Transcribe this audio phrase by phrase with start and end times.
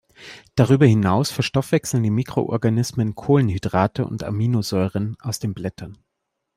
[0.55, 5.95] Darüber hinaus verstoffwechseln die Mikroorganismen Kohlenhydrate und Aminosäuren aus den Blättern.